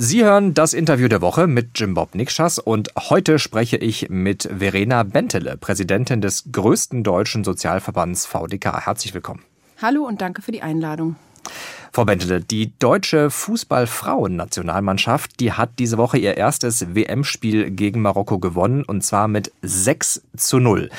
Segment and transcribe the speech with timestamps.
[0.00, 4.44] Sie hören das Interview der Woche mit Jim Bob Nikschas und heute spreche ich mit
[4.44, 8.86] Verena Bentele, Präsidentin des größten deutschen Sozialverbands VDK.
[8.86, 9.42] Herzlich willkommen.
[9.82, 11.16] Hallo und danke für die Einladung.
[11.90, 18.84] Frau Bentele, die deutsche Fußballfrauennationalmannschaft, die hat diese Woche ihr erstes WM-Spiel gegen Marokko gewonnen
[18.84, 20.90] und zwar mit 6 zu 0.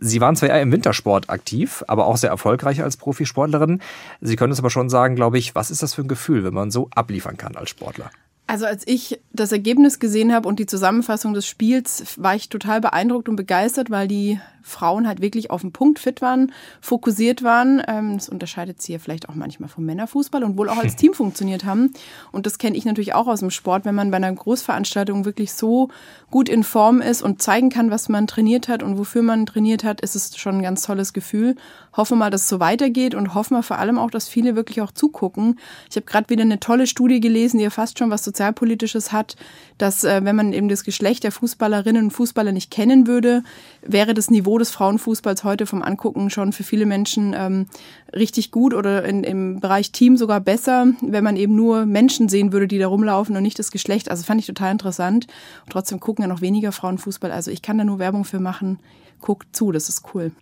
[0.00, 3.80] Sie waren zwar eher im Wintersport aktiv, aber auch sehr erfolgreich als Profisportlerin.
[4.20, 6.54] Sie können es aber schon sagen, glaube ich, was ist das für ein Gefühl, wenn
[6.54, 8.10] man so abliefern kann als Sportler?
[8.46, 12.80] Also als ich das Ergebnis gesehen habe und die Zusammenfassung des Spiels, war ich total
[12.80, 17.82] beeindruckt und begeistert, weil die Frauen halt wirklich auf den Punkt fit waren, fokussiert waren.
[17.86, 21.14] Ähm, das unterscheidet sie ja vielleicht auch manchmal vom Männerfußball und wohl auch als Team
[21.14, 21.92] funktioniert haben.
[22.30, 25.52] Und das kenne ich natürlich auch aus dem Sport, wenn man bei einer Großveranstaltung wirklich
[25.52, 25.88] so
[26.30, 29.84] gut in Form ist und zeigen kann, was man trainiert hat und wofür man trainiert
[29.84, 31.56] hat, ist es schon ein ganz tolles Gefühl.
[31.94, 34.56] Hoffen wir mal, dass es so weitergeht und hoffen wir vor allem auch, dass viele
[34.56, 35.58] wirklich auch zugucken.
[35.90, 39.36] Ich habe gerade wieder eine tolle Studie gelesen, die ja fast schon was Sozialpolitisches hat,
[39.76, 43.42] dass äh, wenn man eben das Geschlecht der Fußballerinnen und Fußballer nicht kennen würde,
[43.82, 47.68] wäre das Niveau Niveau des Frauenfußballs heute vom Angucken schon für viele Menschen ähm,
[48.14, 52.52] richtig gut oder in, im Bereich Team sogar besser, wenn man eben nur Menschen sehen
[52.52, 54.10] würde, die da rumlaufen und nicht das Geschlecht.
[54.10, 55.26] Also fand ich total interessant.
[55.64, 57.32] Und trotzdem gucken ja noch weniger Frauen Fußball.
[57.32, 58.78] Also ich kann da nur Werbung für machen.
[59.22, 60.32] Guckt zu, das ist cool.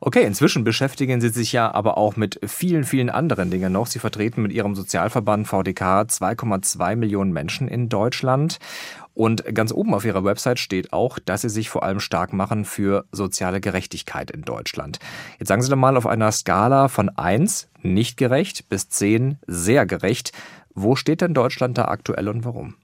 [0.00, 3.86] Okay, inzwischen beschäftigen Sie sich ja aber auch mit vielen, vielen anderen Dingen noch.
[3.86, 8.58] Sie vertreten mit Ihrem Sozialverband VDK 2,2 Millionen Menschen in Deutschland.
[9.18, 12.64] Und ganz oben auf ihrer Website steht auch, dass sie sich vor allem stark machen
[12.64, 15.00] für soziale Gerechtigkeit in Deutschland.
[15.40, 19.86] Jetzt sagen Sie doch mal auf einer Skala von 1 nicht gerecht bis 10 sehr
[19.86, 20.30] gerecht.
[20.72, 22.76] Wo steht denn Deutschland da aktuell und warum?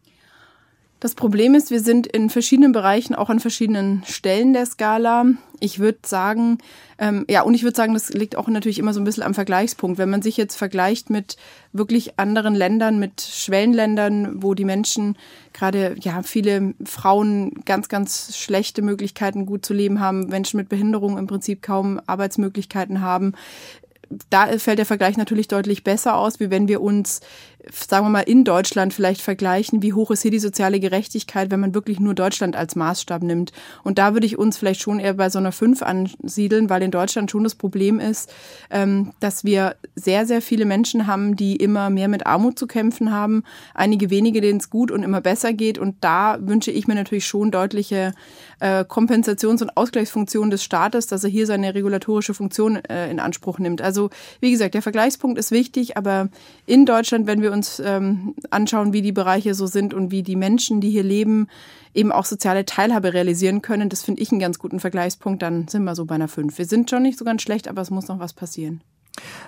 [1.04, 5.26] Das Problem ist, wir sind in verschiedenen Bereichen auch an verschiedenen Stellen der Skala.
[5.60, 6.56] Ich würde sagen,
[6.96, 9.34] ähm, ja, und ich würde sagen, das liegt auch natürlich immer so ein bisschen am
[9.34, 9.98] Vergleichspunkt.
[9.98, 11.36] Wenn man sich jetzt vergleicht mit
[11.74, 15.18] wirklich anderen Ländern, mit Schwellenländern, wo die Menschen
[15.52, 21.18] gerade, ja, viele Frauen ganz, ganz schlechte Möglichkeiten gut zu leben haben, Menschen mit Behinderung
[21.18, 23.34] im Prinzip kaum Arbeitsmöglichkeiten haben,
[24.30, 27.20] da fällt der Vergleich natürlich deutlich besser aus, wie wenn wir uns
[27.72, 31.60] sagen wir mal, in Deutschland vielleicht vergleichen, wie hoch ist hier die soziale Gerechtigkeit, wenn
[31.60, 33.52] man wirklich nur Deutschland als Maßstab nimmt.
[33.82, 36.90] Und da würde ich uns vielleicht schon eher bei so einer 5 ansiedeln, weil in
[36.90, 38.32] Deutschland schon das Problem ist,
[38.70, 43.12] ähm, dass wir sehr, sehr viele Menschen haben, die immer mehr mit Armut zu kämpfen
[43.12, 43.44] haben,
[43.74, 45.78] einige wenige, denen es gut und immer besser geht.
[45.78, 48.12] Und da wünsche ich mir natürlich schon deutliche
[48.60, 53.58] äh, Kompensations- und Ausgleichsfunktionen des Staates, dass er hier seine regulatorische Funktion äh, in Anspruch
[53.58, 53.80] nimmt.
[53.80, 54.10] Also
[54.40, 56.28] wie gesagt, der Vergleichspunkt ist wichtig, aber
[56.66, 60.36] in Deutschland, wenn wir uns ähm, anschauen, wie die Bereiche so sind und wie die
[60.36, 61.48] Menschen, die hier leben,
[61.94, 65.84] eben auch soziale Teilhabe realisieren können, das finde ich einen ganz guten Vergleichspunkt, dann sind
[65.84, 66.58] wir so bei einer 5.
[66.58, 68.82] Wir sind schon nicht so ganz schlecht, aber es muss noch was passieren.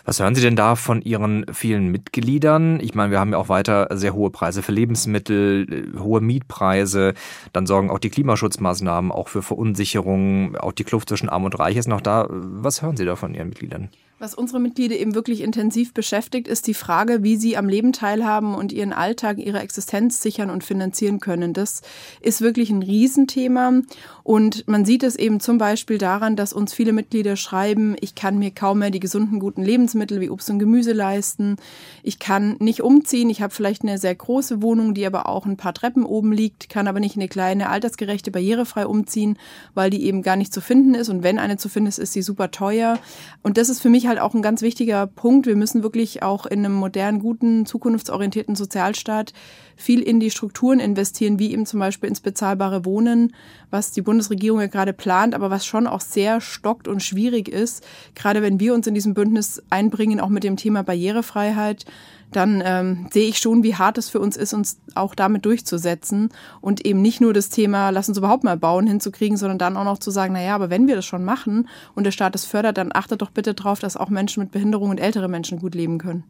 [0.05, 2.79] Was hören Sie denn da von Ihren vielen Mitgliedern?
[2.81, 5.67] Ich meine, wir haben ja auch weiter sehr hohe Preise für Lebensmittel,
[5.97, 7.15] äh, hohe Mietpreise.
[7.53, 10.57] Dann sorgen auch die Klimaschutzmaßnahmen auch für Verunsicherung.
[10.57, 12.29] Auch die Kluft zwischen Arm und Reich ist noch da.
[12.31, 13.91] Was hören Sie da von Ihren Mitgliedern?
[14.19, 18.55] Was unsere Mitglieder eben wirklich intensiv beschäftigt, ist die Frage, wie sie am Leben teilhaben
[18.55, 21.53] und ihren Alltag, ihre Existenz sichern und finanzieren können.
[21.53, 21.83] Das
[22.23, 23.83] ist wirklich ein Riesenthema.
[24.23, 28.39] Und man sieht es eben zum Beispiel daran, dass uns viele Mitglieder schreiben, ich kann
[28.39, 31.57] mir kaum mehr die gesunden, guten Lebensmittel wie Obst und Gemüse leisten.
[32.03, 33.29] Ich kann nicht umziehen.
[33.29, 36.71] Ich habe vielleicht eine sehr große Wohnung, die aber auch ein paar Treppen oben liegt,
[36.71, 39.39] kann aber nicht eine kleine, altersgerechte, barrierefrei umziehen,
[39.75, 41.11] weil die eben gar nicht zu finden ist.
[41.11, 42.99] Und wenn eine zu finden ist, ist sie super teuer.
[43.43, 45.47] Und das ist für mich halt auch ein ganz wichtiger Punkt.
[45.47, 49.33] Wir müssen wirklich auch in einem modernen, guten, zukunftsorientierten Sozialstaat
[49.77, 53.35] viel in die Strukturen investieren, wie eben zum Beispiel ins bezahlbare Wohnen,
[53.71, 57.85] was die Bundesregierung ja gerade plant, aber was schon auch sehr stockt und schwierig ist.
[58.15, 61.85] Gerade wenn wir uns in diesem Bündnis einbringen, auch mit dem Thema Barrierefreiheit,
[62.33, 66.31] dann ähm, sehe ich schon, wie hart es für uns ist, uns auch damit durchzusetzen
[66.61, 69.85] und eben nicht nur das Thema, lass uns überhaupt mal bauen, hinzukriegen, sondern dann auch
[69.85, 72.45] noch zu sagen, na ja, aber wenn wir das schon machen und der Staat es
[72.45, 75.75] fördert, dann achtet doch bitte darauf, dass auch Menschen mit Behinderung und ältere Menschen gut
[75.75, 76.25] leben können.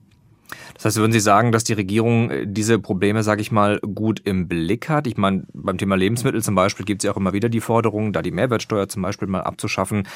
[0.74, 4.20] Das heißt, würden Sie sagen, dass die Regierung äh, diese Probleme, sage ich mal, gut
[4.24, 5.06] im Blick hat?
[5.06, 8.12] Ich meine, beim Thema Lebensmittel zum Beispiel gibt es ja auch immer wieder die Forderung,
[8.12, 10.06] da die Mehrwertsteuer zum Beispiel mal abzuschaffen.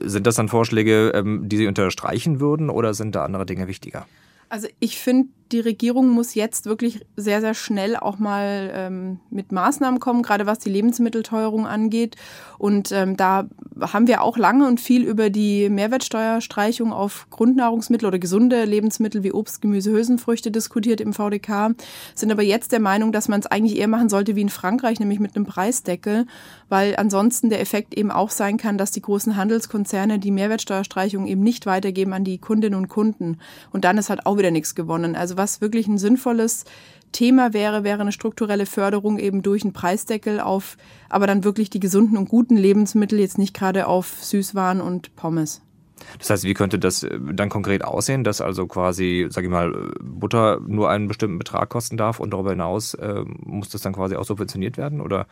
[0.00, 4.06] Sind das dann Vorschläge, ähm, die Sie unterstreichen würden oder sind da andere Dinge wichtiger?
[4.48, 9.52] Also ich finde, die Regierung muss jetzt wirklich sehr, sehr schnell auch mal ähm, mit
[9.52, 12.16] Maßnahmen kommen, gerade was die Lebensmittelteuerung angeht.
[12.58, 13.46] Und ähm, da
[13.80, 19.32] haben wir auch lange und viel über die Mehrwertsteuerstreichung auf Grundnahrungsmittel oder gesunde Lebensmittel wie
[19.32, 21.74] Obst, Gemüse, Hülsenfrüchte diskutiert im VDK,
[22.14, 25.00] sind aber jetzt der Meinung, dass man es eigentlich eher machen sollte wie in Frankreich,
[25.00, 26.26] nämlich mit einem Preisdeckel,
[26.68, 31.42] weil ansonsten der Effekt eben auch sein kann, dass die großen Handelskonzerne die Mehrwertsteuerstreichung eben
[31.42, 33.38] nicht weitergeben an die Kundinnen und Kunden.
[33.72, 35.14] Und dann ist halt auch wieder nichts gewonnen.
[35.14, 36.66] Also was wirklich ein sinnvolles
[37.12, 40.76] Thema wäre, wäre eine strukturelle Förderung eben durch einen Preisdeckel auf,
[41.08, 45.62] aber dann wirklich die gesunden und guten Lebensmittel, jetzt nicht gerade auf Süßwaren und Pommes.
[46.18, 49.92] Das heißt, wie könnte das äh, dann konkret aussehen, dass also quasi, sage ich mal,
[50.00, 54.16] Butter nur einen bestimmten Betrag kosten darf und darüber hinaus äh, muss das dann quasi
[54.16, 55.00] auch subventioniert werden?
[55.00, 55.26] Oder?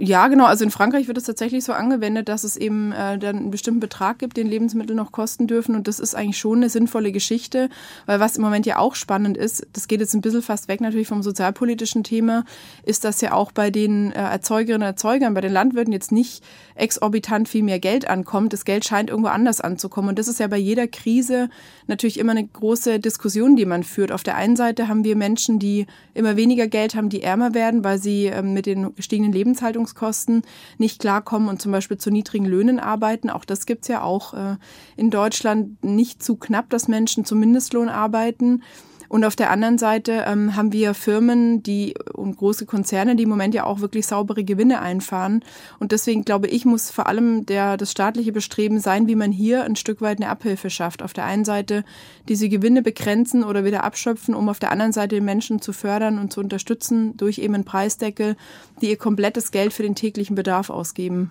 [0.00, 0.44] Ja, genau.
[0.44, 3.80] Also in Frankreich wird es tatsächlich so angewendet, dass es eben äh, dann einen bestimmten
[3.80, 5.74] Betrag gibt, den Lebensmittel noch kosten dürfen.
[5.74, 7.68] Und das ist eigentlich schon eine sinnvolle Geschichte,
[8.06, 10.80] weil was im Moment ja auch spannend ist, das geht jetzt ein bisschen fast weg
[10.80, 12.44] natürlich vom sozialpolitischen Thema,
[12.84, 16.44] ist, dass ja auch bei den äh, Erzeugerinnen und Erzeugern, bei den Landwirten jetzt nicht
[16.76, 18.52] exorbitant viel mehr Geld ankommt.
[18.52, 20.10] Das Geld scheint irgendwo anders anzukommen.
[20.10, 21.50] Und das ist ja bei jeder Krise
[21.88, 24.12] natürlich immer eine große Diskussion, die man führt.
[24.12, 27.82] Auf der einen Seite haben wir Menschen, die immer weniger Geld haben, die ärmer werden,
[27.82, 30.42] weil sie ähm, mit den gestiegenen Lebenshaltungs Lebenshaltungskosten
[30.78, 33.30] nicht klarkommen und zum Beispiel zu niedrigen Löhnen arbeiten.
[33.30, 34.56] Auch das gibt's ja auch äh,
[34.96, 38.62] in Deutschland nicht zu knapp, dass Menschen zum Mindestlohn arbeiten.
[39.08, 43.28] Und auf der anderen Seite ähm, haben wir Firmen, die und große Konzerne, die im
[43.28, 45.42] Moment ja auch wirklich saubere Gewinne einfahren.
[45.78, 49.64] Und deswegen glaube ich, muss vor allem der, das staatliche Bestreben sein, wie man hier
[49.64, 51.02] ein Stück weit eine Abhilfe schafft.
[51.02, 51.84] Auf der einen Seite
[52.28, 56.18] diese Gewinne begrenzen oder wieder abschöpfen, um auf der anderen Seite den Menschen zu fördern
[56.18, 58.36] und zu unterstützen durch eben einen Preisdeckel,
[58.82, 61.30] die ihr komplettes Geld für den täglichen Bedarf ausgeben.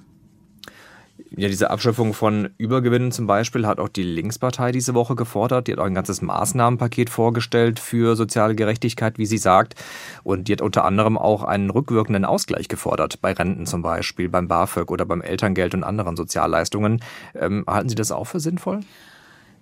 [1.35, 5.67] Ja, diese Abschöpfung von Übergewinnen zum Beispiel hat auch die Linkspartei diese Woche gefordert.
[5.67, 9.75] Die hat auch ein ganzes Maßnahmenpaket vorgestellt für soziale Gerechtigkeit, wie sie sagt.
[10.23, 14.47] Und die hat unter anderem auch einen rückwirkenden Ausgleich gefordert, bei Renten zum Beispiel, beim
[14.47, 17.01] BAföG oder beim Elterngeld und anderen Sozialleistungen.
[17.35, 18.79] Ähm, halten Sie das auch für sinnvoll?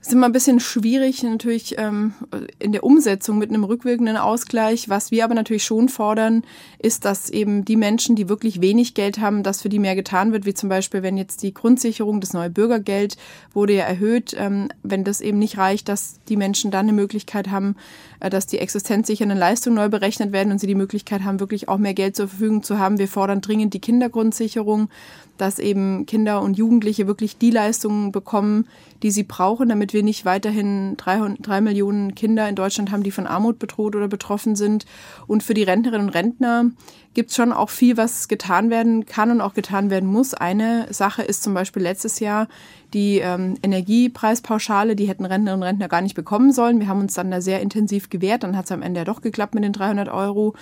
[0.05, 2.13] Ist immer ein bisschen schwierig natürlich ähm,
[2.59, 4.87] in der Umsetzung mit einem rückwirkenden Ausgleich.
[4.87, 6.43] Was wir aber natürlich schon fordern,
[6.77, 10.31] ist, dass eben die Menschen, die wirklich wenig Geld haben, dass für die mehr getan
[10.31, 13.17] wird, wie zum Beispiel, wenn jetzt die Grundsicherung, das neue Bürgergeld
[13.53, 17.49] wurde ja erhöht, ähm, wenn das eben nicht reicht, dass die Menschen dann eine Möglichkeit
[17.49, 17.75] haben,
[18.19, 21.79] äh, dass die existenzsichernden Leistungen neu berechnet werden und sie die Möglichkeit haben, wirklich auch
[21.79, 22.99] mehr Geld zur Verfügung zu haben.
[22.99, 24.89] Wir fordern dringend die Kindergrundsicherung,
[25.37, 28.67] dass eben Kinder und Jugendliche wirklich die Leistungen bekommen,
[29.03, 33.11] die sie brauchen, damit wir nicht weiterhin drei, drei Millionen Kinder in Deutschland haben, die
[33.11, 34.85] von Armut bedroht oder betroffen sind.
[35.27, 36.71] Und für die Rentnerinnen und Rentner
[37.13, 40.33] gibt es schon auch viel, was getan werden kann und auch getan werden muss.
[40.33, 42.47] Eine Sache ist zum Beispiel letztes Jahr
[42.93, 46.79] die ähm, Energiepreispauschale, die hätten Rentnerinnen und Rentner gar nicht bekommen sollen.
[46.79, 49.21] Wir haben uns dann da sehr intensiv gewehrt, dann hat es am Ende ja doch
[49.21, 50.53] geklappt mit den 300 Euro.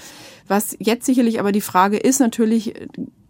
[0.47, 2.73] Was jetzt sicherlich aber die Frage ist natürlich,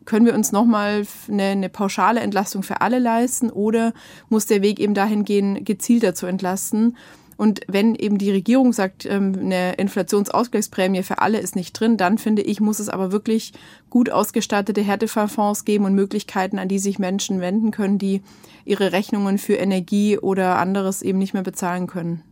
[0.05, 3.93] können wir uns nochmal eine, eine pauschale Entlastung für alle leisten oder
[4.29, 6.95] muss der Weg eben dahin gehen, gezielter zu entlasten?
[7.35, 12.17] Und wenn eben die Regierung sagt, ähm, eine Inflationsausgleichsprämie für alle ist nicht drin, dann
[12.17, 13.53] finde ich, muss es aber wirklich
[13.89, 18.21] gut ausgestattete Härtefallfonds geben und Möglichkeiten, an die sich Menschen wenden können, die
[18.65, 22.23] ihre Rechnungen für Energie oder anderes eben nicht mehr bezahlen können.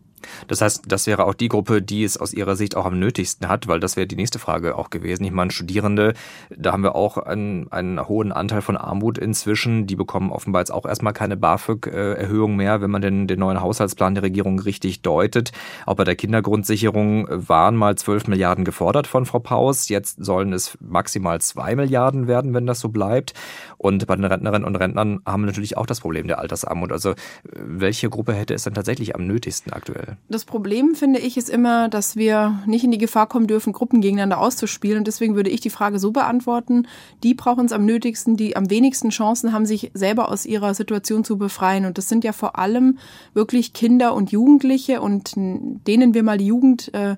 [0.48, 3.48] Das heißt, das wäre auch die Gruppe, die es aus Ihrer Sicht auch am nötigsten
[3.48, 5.24] hat, weil das wäre die nächste Frage auch gewesen.
[5.24, 6.14] Ich meine, Studierende,
[6.50, 9.88] da haben wir auch einen, einen hohen Anteil von Armut inzwischen.
[9.88, 14.16] Die bekommen offenbar jetzt auch erstmal keine BAföG-Erhöhung mehr, wenn man den, den neuen Haushaltsplan
[14.16, 15.52] der Regierung richtig deutet.
[15.86, 19.90] Auch bei der Kindergrundsicherung waren mal 12 Milliarden gefordert von Frau Paus.
[19.90, 23.34] Jetzt sollen es maximal zwei Milliarden werden, wenn das so bleibt.
[23.78, 26.92] Und bei den Rentnerinnen und Rentnern haben wir natürlich auch das Problem der Altersarmut.
[26.92, 27.14] Also
[27.54, 30.11] welche Gruppe hätte es dann tatsächlich am nötigsten aktuell?
[30.30, 34.02] Das Problem, finde ich, ist immer, dass wir nicht in die Gefahr kommen dürfen, Gruppen
[34.02, 35.00] gegeneinander auszuspielen.
[35.00, 36.88] Und deswegen würde ich die Frage so beantworten,
[37.24, 41.24] die brauchen es am nötigsten, die am wenigsten Chancen haben, sich selber aus ihrer Situation
[41.24, 41.86] zu befreien.
[41.86, 42.98] Und das sind ja vor allem
[43.34, 47.15] wirklich Kinder und Jugendliche und denen wir mal die Jugend äh,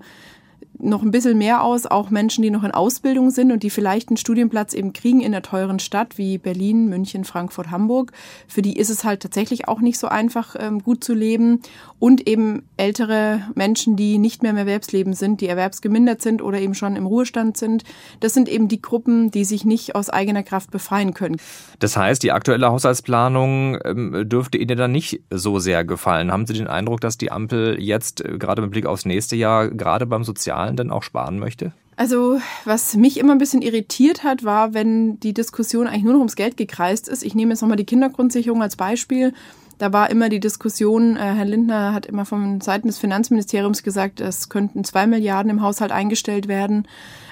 [0.84, 4.10] noch ein bisschen mehr aus, auch Menschen, die noch in Ausbildung sind und die vielleicht
[4.10, 8.12] einen Studienplatz eben kriegen in einer teuren Stadt wie Berlin, München, Frankfurt, Hamburg.
[8.48, 11.62] Für die ist es halt tatsächlich auch nicht so einfach, ähm, gut zu leben.
[12.00, 16.76] Und eben ältere Menschen, die nicht mehr im Erwerbsleben sind, die erwerbsgemindert sind oder eben
[16.76, 17.84] schon im Ruhestand sind.
[18.20, 21.38] Das sind eben die Gruppen, die sich nicht aus eigener Kraft befreien können.
[21.80, 26.32] Das heißt, die aktuelle Haushaltsplanung ähm, dürfte Ihnen dann nicht so sehr gefallen.
[26.32, 29.70] Haben Sie den Eindruck, dass die Ampel jetzt äh, gerade mit Blick aufs nächste Jahr
[29.70, 31.74] gerade beim Sozialen Zahlen denn auch sparen möchte?
[31.96, 36.20] Also, was mich immer ein bisschen irritiert hat, war, wenn die Diskussion eigentlich nur noch
[36.20, 37.24] ums Geld gekreist ist.
[37.24, 39.34] Ich nehme jetzt nochmal die Kindergrundsicherung als Beispiel.
[39.78, 44.22] Da war immer die Diskussion, äh, Herr Lindner hat immer von Seiten des Finanzministeriums gesagt,
[44.22, 46.88] es könnten zwei Milliarden im Haushalt eingestellt werden.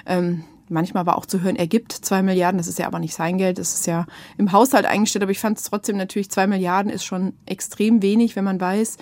[0.06, 3.14] Ähm, manchmal war auch zu hören, er gibt zwei Milliarden, das ist ja aber nicht
[3.14, 4.06] sein Geld, das ist ja
[4.38, 8.36] im Haushalt eingestellt, aber ich fand es trotzdem natürlich, zwei Milliarden ist schon extrem wenig,
[8.36, 8.98] wenn man weiß,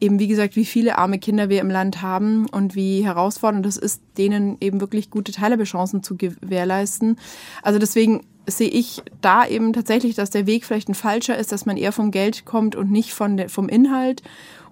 [0.00, 3.76] eben wie gesagt, wie viele arme Kinder wir im Land haben und wie herausfordernd es
[3.76, 7.16] ist, denen eben wirklich gute Teilhabechancen zu gewährleisten.
[7.62, 11.66] Also deswegen sehe ich da eben tatsächlich, dass der Weg vielleicht ein falscher ist, dass
[11.66, 14.22] man eher vom Geld kommt und nicht von der, vom Inhalt.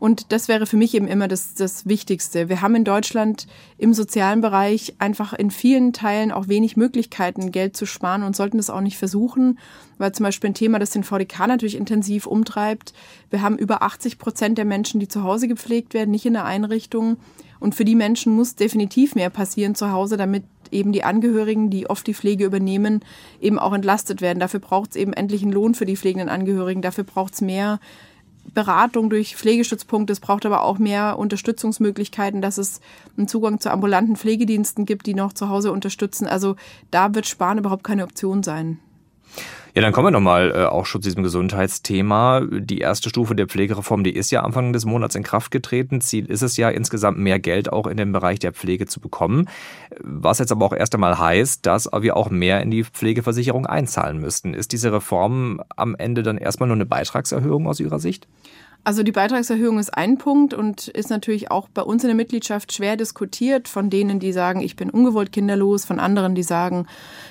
[0.01, 2.49] Und das wäre für mich eben immer das, das Wichtigste.
[2.49, 3.49] Wir haben in Deutschland
[3.79, 8.59] im sozialen Bereich einfach in vielen Teilen auch wenig Möglichkeiten, Geld zu sparen und sollten
[8.59, 9.59] das auch nicht versuchen,
[9.99, 12.93] weil zum Beispiel ein Thema, das den VDK natürlich intensiv umtreibt.
[13.31, 16.45] Wir haben über 80 Prozent der Menschen, die zu Hause gepflegt werden, nicht in der
[16.45, 17.17] Einrichtung.
[17.61, 21.89] Und für die Menschen muss definitiv mehr passieren zu Hause, damit eben die Angehörigen, die
[21.89, 23.01] oft die Pflege übernehmen,
[23.41, 24.41] eben auch entlastet werden.
[24.41, 26.83] Dafür braucht es eben endlich einen Lohn für die pflegenden Angehörigen.
[26.83, 27.81] Dafür braucht es mehr
[28.55, 30.13] Beratung durch Pflegestützpunkte.
[30.13, 32.81] Es braucht aber auch mehr Unterstützungsmöglichkeiten, dass es
[33.17, 36.27] einen Zugang zu ambulanten Pflegediensten gibt, die noch zu Hause unterstützen.
[36.27, 36.57] Also
[36.91, 38.79] da wird Sparen überhaupt keine Option sein.
[39.75, 42.43] Ja, dann kommen wir nochmal äh, auch schon zu diesem Gesundheitsthema.
[42.51, 46.01] Die erste Stufe der Pflegereform, die ist ja Anfang des Monats in Kraft getreten.
[46.01, 49.49] Ziel ist es ja, insgesamt mehr Geld auch in den Bereich der Pflege zu bekommen.
[50.01, 54.19] Was jetzt aber auch erst einmal heißt, dass wir auch mehr in die Pflegeversicherung einzahlen
[54.19, 54.53] müssten.
[54.53, 58.27] Ist diese Reform am Ende dann erstmal nur eine Beitragserhöhung aus Ihrer Sicht?
[58.85, 62.73] Also die Beitragserhöhung ist ein Punkt und ist natürlich auch bei uns in der Mitgliedschaft
[62.73, 66.87] schwer diskutiert von denen, die sagen, ich bin ungewollt kinderlos, von anderen, die sagen,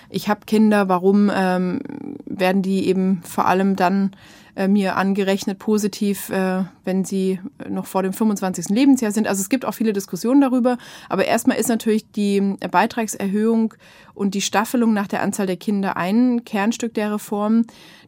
[0.10, 1.80] ich habe Kinder, warum ähm,
[2.26, 4.12] werden die eben vor allem dann
[4.58, 7.40] äh, mir angerechnet positiv, äh, wenn sie
[7.70, 8.70] noch vor dem 25.
[8.70, 9.28] Lebensjahr sind.
[9.28, 10.80] Also es gibt auch viele Diskussionen darüber.
[11.10, 13.76] Aber erstmal ist natürlich die Beitragserhöhung
[14.16, 17.66] und die Staffelung nach der Anzahl der Kinder ein Kernstück der Reform.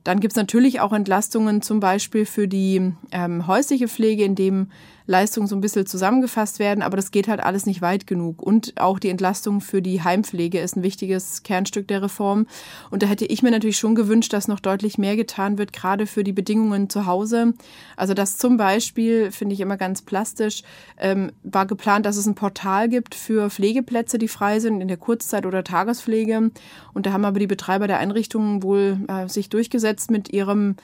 [0.09, 4.69] Dann gibt es natürlich auch Entlastungen zum Beispiel für die ähm, häusliche Pflege, in dem
[5.09, 8.43] Leistungen so ein bisschen zusammengefasst werden, aber das geht halt alles nicht weit genug.
[8.43, 12.45] Und auch die Entlastung für die Heimpflege ist ein wichtiges Kernstück der Reform.
[12.91, 16.05] Und da hätte ich mir natürlich schon gewünscht, dass noch deutlich mehr getan wird, gerade
[16.05, 17.55] für die Bedingungen zu Hause.
[17.97, 20.61] Also das zum Beispiel, finde ich immer ganz plastisch,
[20.99, 24.97] ähm, war geplant, dass es ein Portal gibt für Pflegeplätze, die frei sind in der
[24.97, 26.51] Kurzzeit- oder Tagespflege.
[26.93, 30.75] Und da haben aber die Betreiber der Einrichtungen wohl äh, sich durchgesetzt mit ihrem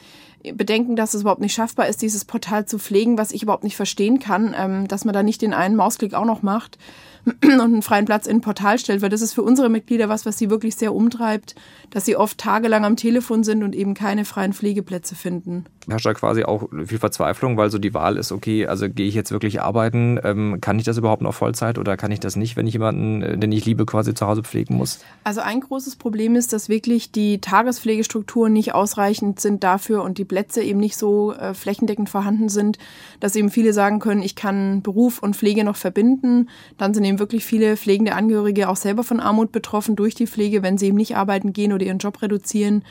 [0.54, 3.76] Bedenken, dass es überhaupt nicht schaffbar ist, dieses Portal zu pflegen, was ich überhaupt nicht
[3.76, 6.78] verstehen kann, ähm, dass man da nicht den einen Mausklick auch noch macht
[7.26, 10.26] und einen freien Platz in ein Portal stellt, weil das ist für unsere Mitglieder was,
[10.26, 11.56] was sie wirklich sehr umtreibt,
[11.90, 15.66] dass sie oft tagelang am Telefon sind und eben keine freien Pflegeplätze finden.
[15.88, 19.16] Herrscht da quasi auch viel Verzweiflung, weil so die Wahl ist, okay, also gehe ich
[19.16, 22.56] jetzt wirklich arbeiten, ähm, kann ich das überhaupt noch Vollzeit oder kann ich das nicht,
[22.56, 25.00] wenn ich jemanden, äh, den ich liebe, quasi zu Hause pflegen muss?
[25.24, 30.26] Also ein großes Problem ist, dass wirklich die Tagespflegestrukturen nicht ausreichend sind dafür und die
[30.26, 32.78] Plätze eben nicht so äh, flächendeckend vorhanden sind,
[33.20, 36.50] dass eben viele sagen können, ich kann Beruf und Pflege noch verbinden.
[36.78, 40.64] Dann sind eben wirklich viele pflegende Angehörige auch selber von Armut betroffen durch die Pflege,
[40.64, 42.84] wenn sie eben nicht arbeiten gehen oder ihren Job reduzieren.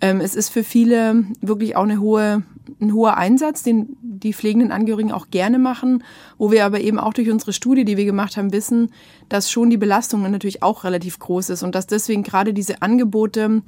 [0.00, 2.42] Ähm, es ist für viele wirklich auch eine hohe,
[2.80, 6.02] ein hoher Einsatz, den die pflegenden Angehörigen auch gerne machen,
[6.38, 8.90] wo wir aber eben auch durch unsere Studie, die wir gemacht haben, wissen,
[9.28, 13.62] dass schon die Belastung natürlich auch relativ groß ist und dass deswegen gerade diese Angebote,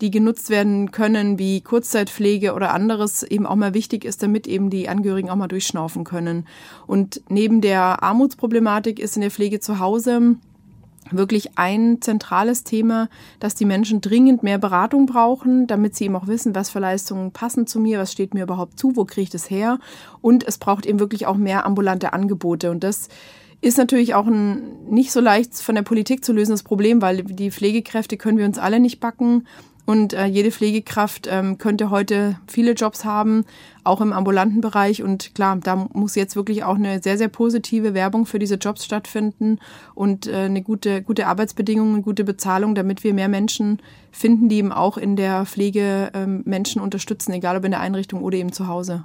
[0.00, 4.70] die genutzt werden können, wie Kurzzeitpflege oder anderes, eben auch mal wichtig ist, damit eben
[4.70, 6.46] die Angehörigen auch mal durchschnaufen können.
[6.86, 10.36] Und neben der Armutsproblematik ist in der Pflege zu Hause
[11.10, 13.08] wirklich ein zentrales Thema,
[13.38, 17.30] dass die Menschen dringend mehr Beratung brauchen, damit sie eben auch wissen, was für Leistungen
[17.30, 19.78] passen zu mir, was steht mir überhaupt zu, wo kriege ich das her.
[20.22, 22.70] Und es braucht eben wirklich auch mehr ambulante Angebote.
[22.70, 23.08] Und das
[23.60, 27.50] ist natürlich auch ein nicht so leicht von der Politik zu lösendes Problem, weil die
[27.50, 29.46] Pflegekräfte können wir uns alle nicht backen.
[29.86, 33.44] Und äh, jede Pflegekraft ähm, könnte heute viele Jobs haben,
[33.84, 35.02] auch im ambulanten Bereich.
[35.02, 38.84] Und klar, da muss jetzt wirklich auch eine sehr, sehr positive Werbung für diese Jobs
[38.84, 39.58] stattfinden
[39.94, 44.72] und äh, eine gute, gute Arbeitsbedingungen, gute Bezahlung, damit wir mehr Menschen finden, die eben
[44.72, 48.68] auch in der Pflege ähm, Menschen unterstützen, egal ob in der Einrichtung oder eben zu
[48.68, 49.04] Hause.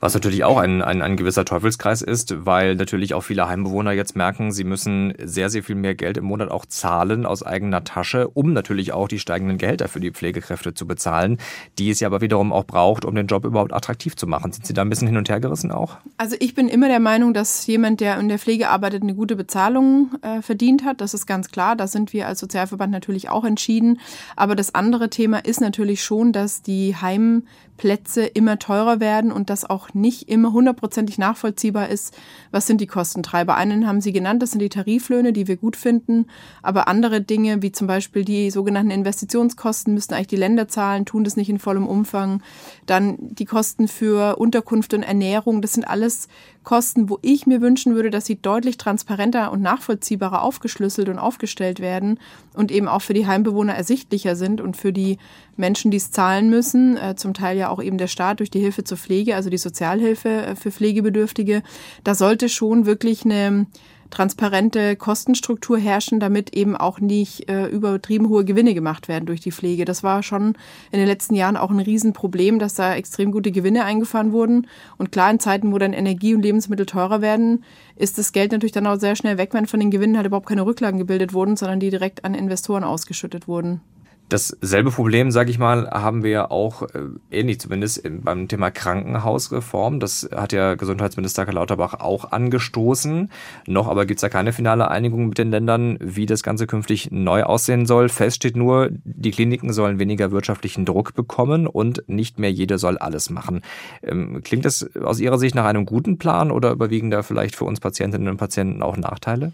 [0.00, 4.16] Was natürlich auch ein, ein, ein gewisser Teufelskreis ist, weil natürlich auch viele Heimbewohner jetzt
[4.16, 8.28] merken, sie müssen sehr, sehr viel mehr Geld im Monat auch zahlen aus eigener Tasche,
[8.28, 11.38] um natürlich auch die steigenden Gehälter für die Pflegekräfte zu bezahlen,
[11.78, 14.52] die es ja aber wiederum auch braucht, um den Job überhaupt attraktiv zu machen.
[14.52, 15.98] Sind Sie da ein bisschen hin und her gerissen auch?
[16.16, 19.36] Also ich bin immer der Meinung, dass jemand, der in der Pflege arbeitet, eine gute
[19.36, 21.00] Bezahlung äh, verdient hat.
[21.00, 21.76] Das ist ganz klar.
[21.76, 24.00] Da sind wir als Sozialverband natürlich auch entschieden.
[24.36, 29.57] Aber das andere Thema ist natürlich schon, dass die Heimplätze immer teurer werden und dass
[29.58, 32.16] das auch nicht immer hundertprozentig nachvollziehbar ist,
[32.50, 33.56] was sind die Kostentreiber.
[33.56, 36.26] Einen haben Sie genannt, das sind die Tariflöhne, die wir gut finden,
[36.62, 41.24] aber andere Dinge, wie zum Beispiel die sogenannten Investitionskosten, müssten eigentlich die Länder zahlen, tun
[41.24, 42.42] das nicht in vollem Umfang.
[42.86, 46.28] Dann die Kosten für Unterkunft und Ernährung, das sind alles
[46.68, 51.80] Kosten, wo ich mir wünschen würde, dass sie deutlich transparenter und nachvollziehbarer aufgeschlüsselt und aufgestellt
[51.80, 52.20] werden
[52.52, 55.16] und eben auch für die Heimbewohner ersichtlicher sind und für die
[55.56, 58.60] Menschen, die es zahlen müssen, äh, zum Teil ja auch eben der Staat durch die
[58.60, 61.62] Hilfe zur Pflege, also die Sozialhilfe äh, für Pflegebedürftige.
[62.04, 63.64] Da sollte schon wirklich eine
[64.10, 69.52] transparente Kostenstruktur herrschen, damit eben auch nicht äh, übertrieben hohe Gewinne gemacht werden durch die
[69.52, 69.84] Pflege.
[69.84, 70.54] Das war schon
[70.90, 74.66] in den letzten Jahren auch ein Riesenproblem, dass da extrem gute Gewinne eingefahren wurden.
[74.96, 77.64] Und klar, in Zeiten, wo dann Energie und Lebensmittel teurer werden,
[77.96, 80.48] ist das Geld natürlich dann auch sehr schnell weg, wenn von den Gewinnen halt überhaupt
[80.48, 83.80] keine Rücklagen gebildet wurden, sondern die direkt an Investoren ausgeschüttet wurden.
[84.28, 86.86] Dasselbe Problem, sage ich mal, haben wir auch äh,
[87.30, 90.00] ähnlich zumindest beim Thema Krankenhausreform.
[90.00, 93.30] Das hat ja Gesundheitsminister Lauterbach auch angestoßen.
[93.66, 97.42] Noch aber gibt's da keine finale Einigung mit den Ländern, wie das Ganze künftig neu
[97.44, 98.10] aussehen soll.
[98.10, 102.98] Fest steht nur, die Kliniken sollen weniger wirtschaftlichen Druck bekommen und nicht mehr jede soll
[102.98, 103.62] alles machen.
[104.02, 107.64] Ähm, klingt das aus Ihrer Sicht nach einem guten Plan oder überwiegen da vielleicht für
[107.64, 109.52] uns Patientinnen und Patienten auch Nachteile?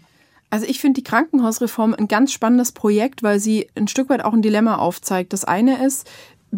[0.49, 4.33] Also ich finde die Krankenhausreform ein ganz spannendes Projekt, weil sie ein Stück weit auch
[4.33, 5.33] ein Dilemma aufzeigt.
[5.33, 6.07] Das eine ist,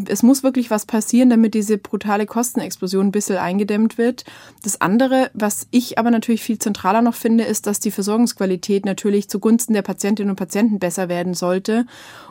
[0.07, 4.25] es muss wirklich was passieren, damit diese brutale Kostenexplosion ein bisschen eingedämmt wird.
[4.63, 9.29] Das andere, was ich aber natürlich viel zentraler noch finde, ist, dass die Versorgungsqualität natürlich
[9.29, 11.85] zugunsten der Patientinnen und Patienten besser werden sollte.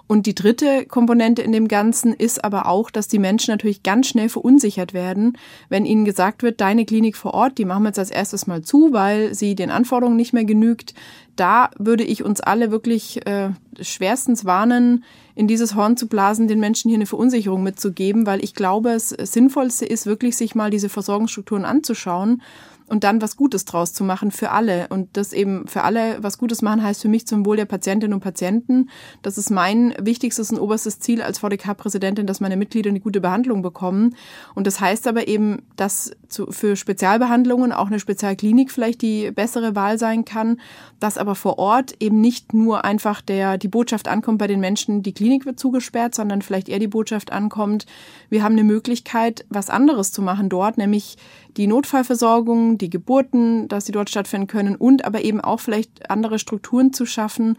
[0.09, 4.07] Und die dritte Komponente in dem Ganzen ist aber auch, dass die Menschen natürlich ganz
[4.07, 5.37] schnell verunsichert werden,
[5.69, 8.63] wenn ihnen gesagt wird, deine Klinik vor Ort, die machen wir jetzt als erstes mal
[8.63, 10.95] zu, weil sie den Anforderungen nicht mehr genügt.
[11.35, 16.61] Da würde ich uns alle wirklich äh, schwerstens warnen, in dieses Horn zu blasen, den
[16.61, 20.89] Menschen hier eine Verunsicherung mitzugeben, weil ich glaube, es Sinnvollste ist wirklich, sich mal diese
[20.89, 22.43] Versorgungsstrukturen anzuschauen
[22.89, 24.89] und dann was Gutes draus zu machen für alle.
[24.89, 28.15] Und das eben für alle was Gutes machen heißt für mich zum Wohl der Patientinnen
[28.15, 28.91] und Patienten.
[29.23, 33.63] Das ist mein wichtigstes und oberstes Ziel als VDK-Präsidentin, dass meine Mitglieder eine gute Behandlung
[33.63, 34.15] bekommen.
[34.55, 39.99] Und das heißt aber eben, dass für Spezialbehandlungen auch eine Spezialklinik vielleicht die bessere Wahl
[39.99, 40.61] sein kann,
[41.01, 45.03] dass aber vor Ort eben nicht nur einfach der, die Botschaft ankommt bei den Menschen,
[45.03, 47.87] die Klinik wird zugesperrt, sondern vielleicht eher die Botschaft ankommt,
[48.29, 51.17] wir haben eine Möglichkeit, was anderes zu machen dort, nämlich
[51.57, 56.39] die Notfallversorgung, die Geburten, dass sie dort stattfinden können und aber eben auch vielleicht andere
[56.39, 57.57] Strukturen zu schaffen,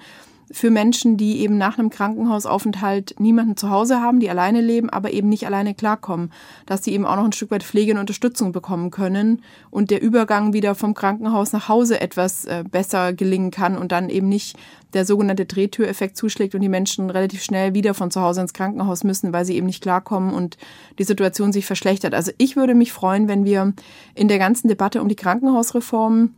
[0.51, 5.11] für Menschen, die eben nach einem Krankenhausaufenthalt niemanden zu Hause haben, die alleine leben, aber
[5.11, 6.31] eben nicht alleine klarkommen,
[6.65, 10.01] dass sie eben auch noch ein Stück weit Pflege und Unterstützung bekommen können und der
[10.01, 14.57] Übergang wieder vom Krankenhaus nach Hause etwas äh, besser gelingen kann und dann eben nicht
[14.93, 19.03] der sogenannte Drehtüreffekt zuschlägt und die Menschen relativ schnell wieder von zu Hause ins Krankenhaus
[19.03, 20.57] müssen, weil sie eben nicht klarkommen und
[20.97, 22.13] die Situation sich verschlechtert.
[22.13, 23.73] Also ich würde mich freuen, wenn wir
[24.15, 26.33] in der ganzen Debatte um die Krankenhausreform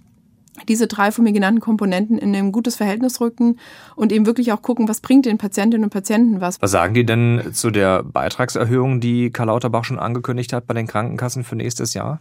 [0.67, 3.57] diese drei von mir genannten Komponenten in ein gutes Verhältnis rücken
[3.95, 6.61] und eben wirklich auch gucken, was bringt den Patientinnen und Patienten was.
[6.61, 10.87] Was sagen die denn zu der Beitragserhöhung, die Karl Lauterbach schon angekündigt hat bei den
[10.87, 12.19] Krankenkassen für nächstes Jahr?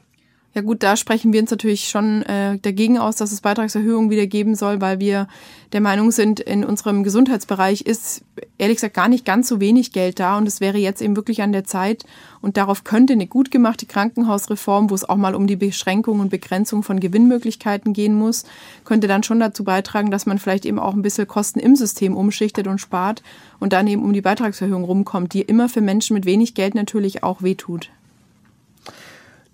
[0.58, 4.26] Ja gut, da sprechen wir uns natürlich schon äh, dagegen aus, dass es Beitragserhöhungen wieder
[4.26, 5.28] geben soll, weil wir
[5.72, 8.24] der Meinung sind, in unserem Gesundheitsbereich ist
[8.58, 11.42] ehrlich gesagt gar nicht ganz so wenig Geld da und es wäre jetzt eben wirklich
[11.42, 12.02] an der Zeit
[12.40, 16.30] und darauf könnte eine gut gemachte Krankenhausreform, wo es auch mal um die Beschränkung und
[16.30, 18.42] Begrenzung von Gewinnmöglichkeiten gehen muss,
[18.84, 22.16] könnte dann schon dazu beitragen, dass man vielleicht eben auch ein bisschen Kosten im System
[22.16, 23.22] umschichtet und spart
[23.60, 27.22] und dann eben um die Beitragserhöhung rumkommt, die immer für Menschen mit wenig Geld natürlich
[27.22, 27.90] auch wehtut.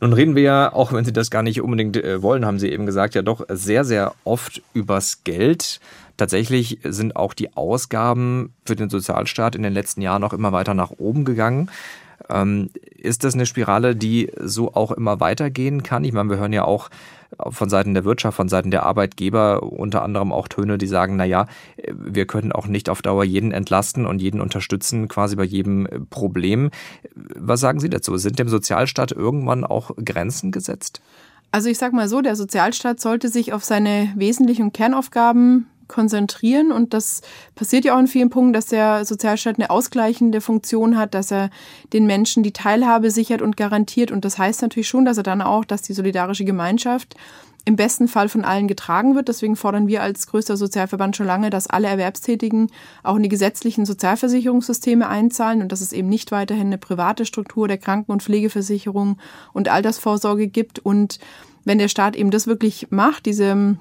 [0.00, 2.70] Nun reden wir ja, auch wenn Sie das gar nicht unbedingt äh, wollen, haben Sie
[2.70, 5.80] eben gesagt, ja doch sehr, sehr oft übers Geld.
[6.16, 10.74] Tatsächlich sind auch die Ausgaben für den Sozialstaat in den letzten Jahren noch immer weiter
[10.74, 11.70] nach oben gegangen.
[12.28, 16.04] Ähm, ist das eine Spirale, die so auch immer weitergehen kann?
[16.04, 16.88] Ich meine, wir hören ja auch
[17.48, 21.24] von Seiten der Wirtschaft, von Seiten der Arbeitgeber unter anderem auch Töne, die sagen, na
[21.24, 21.46] ja,
[21.92, 26.70] wir können auch nicht auf Dauer jeden entlasten und jeden unterstützen, quasi bei jedem Problem.
[27.14, 28.16] Was sagen Sie dazu?
[28.16, 31.00] Sind dem Sozialstaat irgendwann auch Grenzen gesetzt?
[31.50, 36.72] Also ich sage mal so, der Sozialstaat sollte sich auf seine wesentlichen Kernaufgaben konzentrieren.
[36.72, 37.22] Und das
[37.54, 41.50] passiert ja auch in vielen Punkten, dass der Sozialstaat eine ausgleichende Funktion hat, dass er
[41.92, 44.10] den Menschen die Teilhabe sichert und garantiert.
[44.10, 47.14] Und das heißt natürlich schon, dass er dann auch, dass die solidarische Gemeinschaft
[47.64, 49.28] im besten Fall von allen getragen wird.
[49.28, 52.70] Deswegen fordern wir als größter Sozialverband schon lange, dass alle Erwerbstätigen
[53.04, 57.68] auch in die gesetzlichen Sozialversicherungssysteme einzahlen und dass es eben nicht weiterhin eine private Struktur
[57.68, 59.18] der Kranken- und Pflegeversicherung
[59.52, 60.80] und Altersvorsorge gibt.
[60.80, 61.20] Und
[61.64, 63.78] wenn der Staat eben das wirklich macht, diese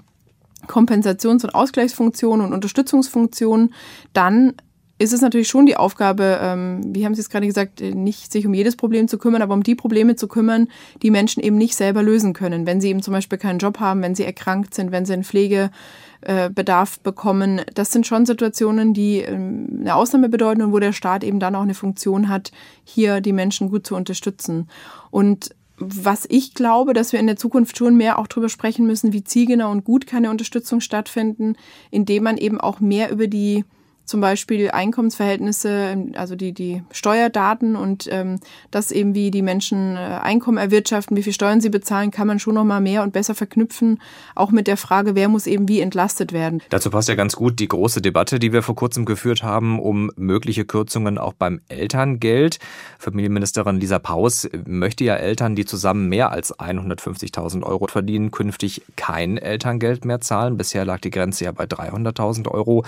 [0.67, 3.73] Kompensations- und Ausgleichsfunktionen und Unterstützungsfunktionen,
[4.13, 4.53] dann
[4.99, 8.45] ist es natürlich schon die Aufgabe, ähm, wie haben Sie es gerade gesagt, nicht sich
[8.45, 10.67] um jedes Problem zu kümmern, aber um die Probleme zu kümmern,
[11.01, 12.65] die Menschen eben nicht selber lösen können.
[12.65, 15.23] Wenn sie eben zum Beispiel keinen Job haben, wenn sie erkrankt sind, wenn sie einen
[15.23, 17.61] Pflegebedarf bekommen.
[17.73, 21.55] Das sind schon Situationen, die ähm, eine Ausnahme bedeuten und wo der Staat eben dann
[21.55, 22.51] auch eine Funktion hat,
[22.83, 24.69] hier die Menschen gut zu unterstützen.
[25.09, 29.13] Und was ich glaube, dass wir in der Zukunft schon mehr auch darüber sprechen müssen,
[29.13, 31.55] wie zielgenau und gut kann eine Unterstützung stattfinden,
[31.89, 33.65] indem man eben auch mehr über die
[34.05, 38.39] zum Beispiel Einkommensverhältnisse, also die, die Steuerdaten und ähm,
[38.69, 42.39] das eben, wie die Menschen äh, Einkommen erwirtschaften, wie viel Steuern sie bezahlen, kann man
[42.39, 44.01] schon noch mal mehr und besser verknüpfen,
[44.35, 46.61] auch mit der Frage, wer muss eben wie entlastet werden.
[46.69, 50.11] Dazu passt ja ganz gut die große Debatte, die wir vor kurzem geführt haben, um
[50.17, 52.59] mögliche Kürzungen auch beim Elterngeld.
[52.99, 59.37] Familienministerin Lisa Paus möchte ja Eltern, die zusammen mehr als 150.000 Euro verdienen, künftig kein
[59.37, 60.57] Elterngeld mehr zahlen.
[60.57, 62.83] Bisher lag die Grenze ja bei 300.000 Euro.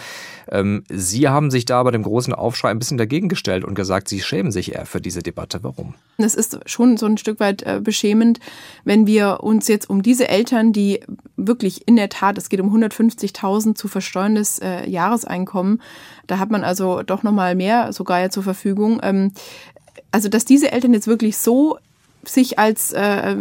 [0.49, 4.10] Ähm, Sie haben sich da bei dem großen Aufschrei ein bisschen dagegen gestellt und gesagt,
[4.10, 5.63] Sie schämen sich eher für diese Debatte.
[5.63, 5.94] Warum?
[6.18, 8.39] Es ist schon so ein Stück weit äh, beschämend,
[8.84, 11.02] wenn wir uns jetzt um diese Eltern, die
[11.38, 15.82] wirklich in der Tat, es geht um 150.000 zu versteuerndes äh, Jahreseinkommen,
[16.28, 19.00] da hat man also doch nochmal mehr sogar ja zur Verfügung.
[19.04, 19.32] Ähm,
[20.12, 21.78] also, dass diese Eltern jetzt wirklich so
[22.24, 23.36] sich als äh,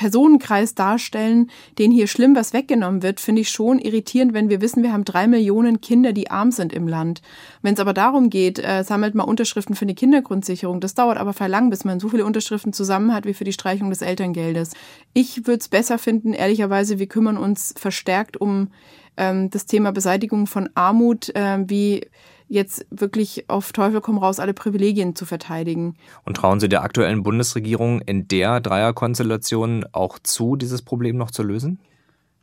[0.00, 4.82] Personenkreis darstellen, denen hier schlimm was weggenommen wird, finde ich schon irritierend, wenn wir wissen,
[4.82, 7.20] wir haben drei Millionen Kinder, die arm sind im Land.
[7.60, 10.80] Wenn es aber darum geht, äh, sammelt mal Unterschriften für eine Kindergrundsicherung.
[10.80, 13.90] Das dauert aber verlang, bis man so viele Unterschriften zusammen hat wie für die Streichung
[13.90, 14.72] des Elterngeldes.
[15.12, 18.68] Ich würde es besser finden, ehrlicherweise, wir kümmern uns verstärkt um
[19.18, 22.06] ähm, das Thema Beseitigung von Armut, äh, wie
[22.50, 25.94] jetzt wirklich auf Teufel komm raus alle Privilegien zu verteidigen.
[26.24, 31.44] Und trauen Sie der aktuellen Bundesregierung in der Dreierkonstellation auch zu, dieses Problem noch zu
[31.44, 31.78] lösen?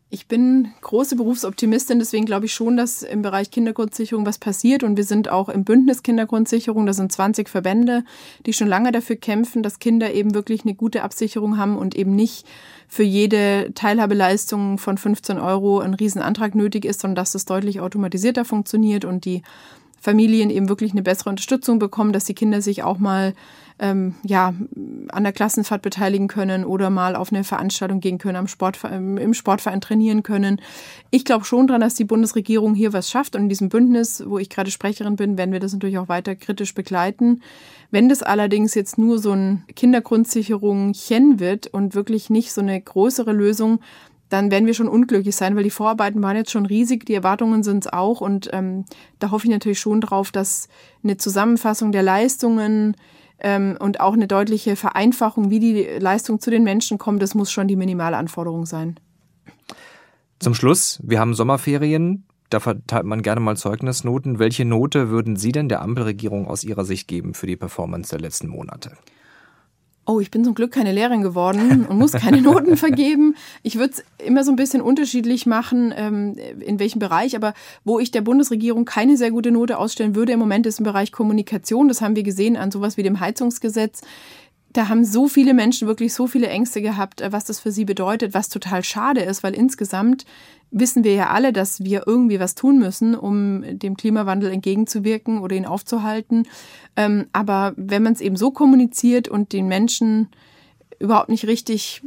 [0.10, 4.84] Ich bin große Berufsoptimistin, deswegen glaube ich schon, dass im Bereich Kindergrundsicherung was passiert.
[4.84, 6.86] Und wir sind auch im Bündnis Kindergrundsicherung.
[6.86, 8.06] Da sind 20 Verbände,
[8.46, 12.16] die schon lange dafür kämpfen, dass Kinder eben wirklich eine gute Absicherung haben und eben
[12.16, 12.48] nicht
[12.88, 18.46] für jede Teilhabeleistung von 15 Euro ein Riesenantrag nötig ist, sondern dass das deutlich automatisierter
[18.46, 19.42] funktioniert und die
[20.00, 23.34] Familien eben wirklich eine bessere Unterstützung bekommen, dass die Kinder sich auch mal
[23.80, 24.54] ähm, ja,
[25.10, 29.34] an der Klassenfahrt beteiligen können oder mal auf eine Veranstaltung gehen können, am Sport, im
[29.34, 30.60] Sportverein trainieren können.
[31.12, 34.40] Ich glaube schon dran, dass die Bundesregierung hier was schafft und in diesem Bündnis, wo
[34.40, 37.42] ich gerade Sprecherin bin, werden wir das natürlich auch weiter kritisch begleiten.
[37.92, 43.32] Wenn das allerdings jetzt nur so ein Kindergrundsicherungchen wird und wirklich nicht so eine größere
[43.32, 43.80] Lösung,
[44.30, 47.64] dann werden wir schon unglücklich sein, weil die Vorarbeiten waren jetzt schon riesig, die Erwartungen
[47.64, 48.86] sind es auch und ähm,
[49.20, 50.68] da hoffe ich natürlich schon drauf, dass
[51.04, 52.96] eine Zusammenfassung der Leistungen
[53.40, 57.52] ähm, und auch eine deutliche Vereinfachung, wie die Leistung zu den Menschen kommt, das muss
[57.52, 59.00] schon die minimale Anforderung sein.
[60.40, 64.40] Zum Schluss, wir haben Sommerferien, da verteilt man gerne mal Zeugnisnoten.
[64.40, 68.20] Welche Note würden Sie denn der Ampelregierung aus Ihrer Sicht geben für die Performance der
[68.20, 68.92] letzten Monate?
[70.08, 73.36] Oh, ich bin zum Glück keine Lehrerin geworden und muss keine Noten vergeben.
[73.62, 78.00] Ich würde es immer so ein bisschen unterschiedlich machen, ähm, in welchem Bereich, aber wo
[78.00, 81.90] ich der Bundesregierung keine sehr gute Note ausstellen würde im Moment ist im Bereich Kommunikation.
[81.90, 84.02] Das haben wir gesehen an sowas wie dem Heizungsgesetz
[84.78, 87.86] da haben so viele Menschen wirklich so viele Ängste gehabt, äh, was das für sie
[87.86, 90.26] bedeutet, was total schade ist, weil insgesamt
[90.70, 95.56] wissen wir ja alle, dass wir irgendwie was tun müssen, um dem Klimawandel entgegenzuwirken oder
[95.56, 96.46] ihn aufzuhalten.
[96.96, 100.28] Ähm, aber wenn man es eben so kommuniziert und den Menschen
[101.00, 102.02] überhaupt nicht richtig,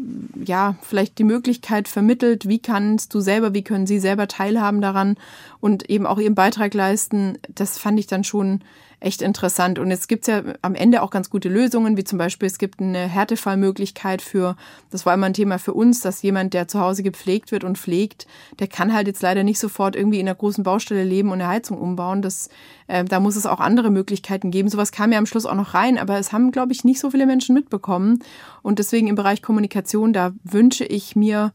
[0.44, 5.16] ja, vielleicht die Möglichkeit vermittelt, wie kannst du selber, wie können sie selber teilhaben daran
[5.60, 8.60] und eben auch ihren Beitrag leisten, das fand ich dann schon
[9.00, 9.78] echt interessant.
[9.78, 12.80] Und es gibt ja am Ende auch ganz gute Lösungen, wie zum Beispiel es gibt
[12.80, 14.56] eine Härtefallmöglichkeit für,
[14.90, 17.78] das war immer ein Thema für uns, dass jemand, der zu Hause gepflegt wird und
[17.78, 18.26] pflegt,
[18.58, 21.48] der kann halt jetzt leider nicht sofort irgendwie in einer großen Baustelle leben und eine
[21.48, 22.20] Heizung umbauen.
[22.20, 22.50] Das,
[22.88, 24.68] äh, da muss es auch andere Möglichkeiten geben.
[24.68, 27.10] Sowas kam ja am Schluss auch noch rein, aber es haben, glaube ich, nicht so
[27.10, 28.22] viele Menschen mitbekommen.
[28.62, 31.52] Und deswegen im Bereich Kommunikation, da wünsche ich mir,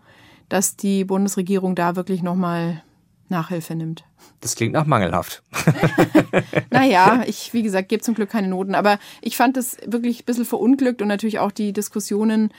[0.49, 2.83] dass die Bundesregierung da wirklich nochmal
[3.29, 4.03] Nachhilfe nimmt.
[4.41, 5.43] Das klingt nach mangelhaft.
[6.69, 10.25] naja, ich, wie gesagt, gebe zum Glück keine Noten, aber ich fand das wirklich ein
[10.25, 12.51] bisschen verunglückt und natürlich auch die Diskussionen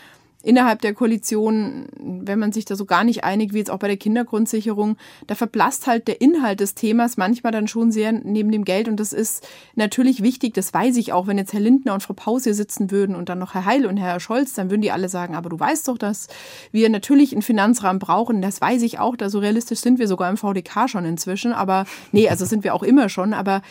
[0.46, 3.88] innerhalb der Koalition, wenn man sich da so gar nicht einig, wie jetzt auch bei
[3.88, 8.64] der Kindergrundsicherung, da verblasst halt der Inhalt des Themas manchmal dann schon sehr neben dem
[8.64, 8.86] Geld.
[8.86, 12.14] Und das ist natürlich wichtig, das weiß ich auch, wenn jetzt Herr Lindner und Frau
[12.14, 14.92] Paus hier sitzen würden und dann noch Herr Heil und Herr Scholz, dann würden die
[14.92, 16.28] alle sagen, aber du weißt doch, dass
[16.70, 18.40] wir natürlich einen Finanzrahmen brauchen.
[18.40, 21.52] Das weiß ich auch, da so realistisch sind wir sogar im VDK schon inzwischen.
[21.52, 23.34] Aber nee, also sind wir auch immer schon.
[23.34, 23.62] Aber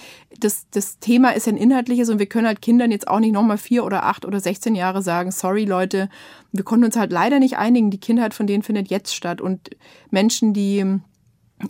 [0.41, 3.57] das, das Thema ist ein inhaltliches und wir können halt Kindern jetzt auch nicht nochmal
[3.57, 6.09] vier oder acht oder 16 Jahre sagen, sorry Leute,
[6.57, 7.91] wir konnten uns halt leider nicht einigen.
[7.91, 9.41] Die Kindheit von denen findet jetzt statt.
[9.41, 9.71] Und
[10.09, 10.99] Menschen, die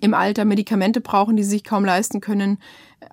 [0.02, 2.58] im Alter Medikamente brauchen, die sie sich kaum leisten können,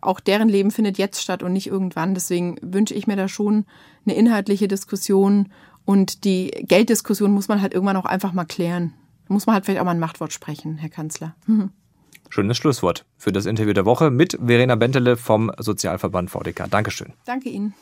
[0.00, 2.14] auch deren Leben findet jetzt statt und nicht irgendwann.
[2.14, 3.66] Deswegen wünsche ich mir da schon
[4.06, 5.52] eine inhaltliche Diskussion.
[5.85, 8.94] Und die Gelddiskussion muss man halt irgendwann auch einfach mal klären.
[9.28, 11.35] Da muss man halt vielleicht auch mal ein Machtwort sprechen, Herr Kanzler.
[11.46, 11.70] Mhm.
[12.30, 16.70] Schönes Schlusswort für das Interview der Woche mit Verena Bentele vom Sozialverband VDK.
[16.70, 17.12] Dankeschön.
[17.26, 17.74] Danke Ihnen.